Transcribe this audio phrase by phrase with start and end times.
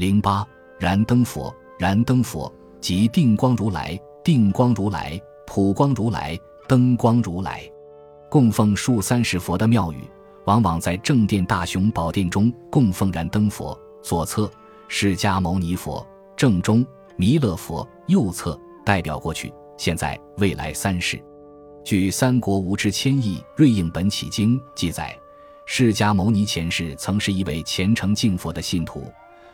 [0.00, 0.48] 零八
[0.78, 2.50] 燃灯佛，燃灯佛
[2.80, 7.70] 即定光如来，定光如来，普光如来，灯光如来。
[8.30, 10.02] 供奉数三十佛的庙宇，
[10.46, 14.50] 往往在正殿大雄宝殿中供奉燃灯佛，左侧
[14.88, 16.02] 释迦牟尼佛，
[16.34, 16.82] 正中
[17.16, 21.22] 弥勒佛，右侧代表过去、现在、未来三世。
[21.84, 25.14] 据《三国无知千亿瑞应本起经》记载，
[25.66, 29.04] 释迦牟尼前世曾是一位虔诚敬佛的信徒。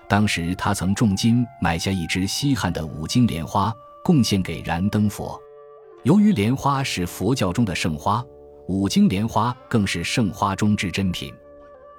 [0.08, 3.74] 当时他曾重金买下一支稀罕的五金莲花，
[4.04, 5.40] 贡献给燃灯佛。
[6.04, 8.24] 由于莲花是佛教中的圣花，
[8.68, 11.34] 五金莲花更是圣花中之珍品，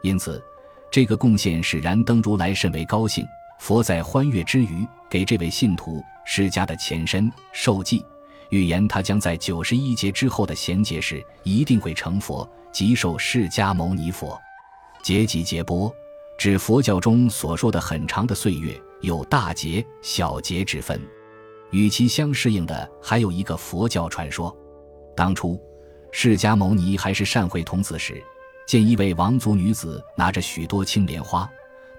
[0.04, 0.42] 因此
[0.90, 3.26] 这个贡献使燃灯如来甚为高兴。
[3.60, 8.06] 佛在欢悦之余，给这位信徒释迦的前身受记，
[8.50, 14.40] 预言他将在九十一劫之后的贤劫时一定会成佛，即受释迦牟尼佛。
[15.04, 15.94] 劫即劫波。
[16.38, 21.02] 指佛教中所说的很长的岁月，有大劫、小劫之分。
[21.72, 24.56] 与其相适应的还有一个佛教传说：
[25.16, 25.60] 当初
[26.12, 28.24] 释迦牟尼还是善慧童子时，
[28.68, 31.50] 见一位王族女子拿着许多青莲花，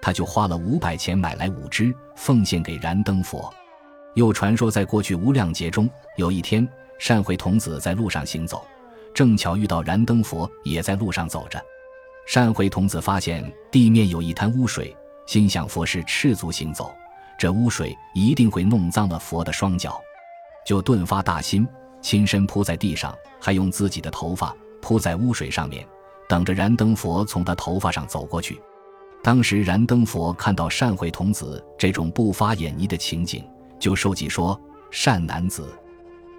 [0.01, 3.53] 他就花了五百钱买来五只，奉献给燃灯佛。
[4.15, 8.65] 又传说，在过去无量劫中，有一天善慧童子在路上行走，
[9.13, 11.61] 正巧遇到燃灯佛也在路上走着。
[12.29, 14.95] 善慧童子发现地面有一滩污水，
[15.27, 16.95] 心想佛是赤足行走，
[17.39, 19.99] 这污水一定会弄脏了佛的双脚，
[20.67, 21.67] 就顿发大心，
[22.03, 25.89] 亲身扑在地上，还用自己的头发扑在污水上面，
[26.29, 28.61] 等着燃灯佛从他头发上走过去。
[29.23, 33.43] 当时燃灯佛看到善慧童子这种不发眼泥的情景，
[33.81, 34.61] 就受记说
[34.93, 35.75] ：“善男子，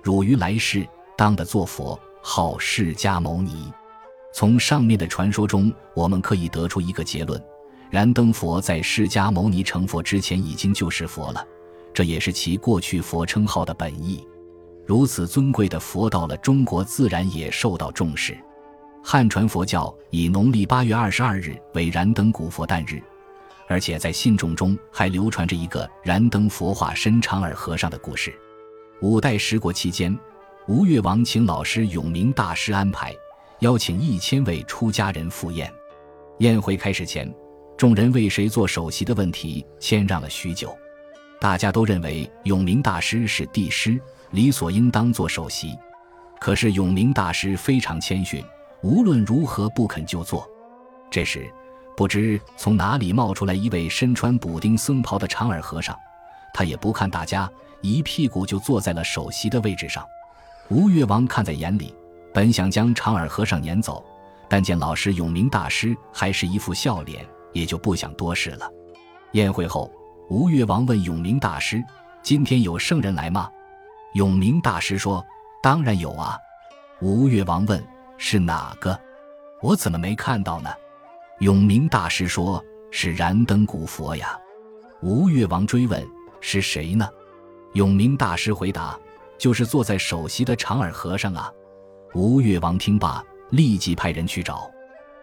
[0.03, 0.87] 汝于来世
[1.17, 3.73] 当得做佛，号释迦牟尼。”
[4.31, 7.41] 从上面的传说中，我们可以得出一个结论：
[7.89, 11.45] 燃灯佛在释迦牟尼成佛之前已经就是佛了，
[11.93, 14.25] 这也是其过去佛称号的本意。
[14.85, 18.37] 如此尊贵的佛，到了中国自然也受到重视。
[19.03, 23.01] 汉传佛教以农历八月二十二日为燃灯古佛诞日，
[23.67, 28.33] 而且在信众中还流传着一个燃灯佛化身长耳和尚的故事。
[29.01, 30.17] 五代十国期间，
[30.67, 33.15] 吴越王请老师永明大师安排。
[33.59, 35.71] 邀请一千位出家人赴宴。
[36.39, 37.33] 宴会开始前，
[37.77, 40.75] 众人为谁做首席的问题谦让了许久。
[41.41, 43.99] 大家都认为永明大师是帝师，
[44.31, 45.77] 理所应当做首席。
[46.39, 48.43] 可是永明大师非常谦逊，
[48.81, 50.49] 无论如何不肯就坐。
[51.11, 51.49] 这时，
[51.97, 55.93] 不知从哪里冒出来一位身穿补丁僧袍的长耳和尚，
[56.53, 57.49] 他也不看大家，
[57.81, 60.05] 一屁股就坐在了首席的位置上。
[60.69, 61.93] 吴越王看在眼里。
[62.33, 64.03] 本想将长耳和尚撵走，
[64.47, 68.69] 但见老师永明大师还是一副笑脸，也就不想多事了。
[69.33, 69.91] 宴会后，
[70.29, 71.83] 吴越王问永明大师
[72.21, 73.49] ：“今天有圣人来吗？”
[74.13, 75.23] 永明大师说
[75.61, 76.37] ：“当然有啊。”
[77.01, 77.83] 吴越王问
[78.17, 78.99] ：“是哪个？
[79.61, 80.69] 我怎么没看到呢？”
[81.39, 84.37] 永明大师说：“是燃灯古佛呀。”
[85.01, 86.05] 吴越王追问
[86.41, 87.07] ：“是谁呢？”
[87.73, 88.97] 永明大师回答
[89.37, 91.51] ：“就是坐在首席的长耳和尚啊。”
[92.13, 94.69] 吴越王听罢，立即派人去找。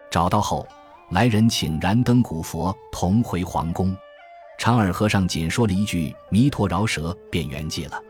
[0.09, 0.65] 找到后，
[1.11, 3.95] 来人请燃灯古佛同回皇宫。
[4.57, 8.01] 长耳和尚仅说了一句“弥陀饶舌”，便圆寂了。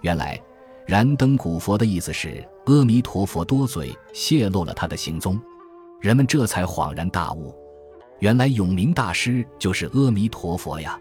[0.00, 0.40] 原来，
[0.86, 5.40] 燃灯古佛的意思是阿弥陀佛多嘴，泄露了他的行踪。
[6.00, 7.54] 人们这才恍然大悟，
[8.20, 10.98] 原来永明大师就是阿弥陀佛呀！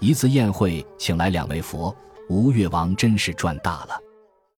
[0.00, 1.94] 一次宴会请来两位佛，
[2.28, 4.00] 吴越王真是赚大了。